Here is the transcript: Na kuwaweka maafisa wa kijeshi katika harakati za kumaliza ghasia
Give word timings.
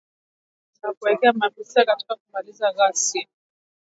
Na 0.81 0.93
kuwaweka 0.93 1.33
maafisa 1.33 1.79
wa 1.79 1.85
kijeshi 1.85 1.85
katika 1.85 1.93
harakati 1.93 2.05
za 2.07 2.15
kumaliza 2.17 2.71
ghasia 2.73 3.27